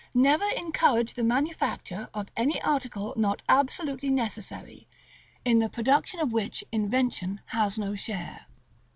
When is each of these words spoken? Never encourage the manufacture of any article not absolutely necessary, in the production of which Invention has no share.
Never 0.15 0.45
encourage 0.57 1.13
the 1.13 1.23
manufacture 1.23 2.09
of 2.11 2.29
any 2.35 2.59
article 2.63 3.13
not 3.15 3.43
absolutely 3.47 4.09
necessary, 4.09 4.87
in 5.45 5.59
the 5.59 5.69
production 5.69 6.19
of 6.19 6.31
which 6.33 6.63
Invention 6.71 7.39
has 7.49 7.77
no 7.77 7.93
share. 7.93 8.47